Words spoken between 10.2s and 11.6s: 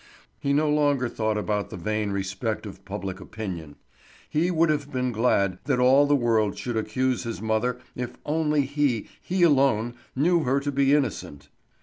her to be innocent!